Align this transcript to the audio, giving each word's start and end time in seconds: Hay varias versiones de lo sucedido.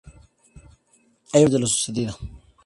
Hay 0.03 0.03
varias 0.03 1.31
versiones 1.43 1.51
de 1.53 1.59
lo 1.59 1.67
sucedido. 1.67 2.17